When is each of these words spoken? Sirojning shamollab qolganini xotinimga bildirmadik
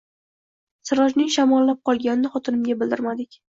Sirojning 0.91 1.29
shamollab 1.35 1.83
qolganini 1.91 2.35
xotinimga 2.39 2.81
bildirmadik 2.83 3.43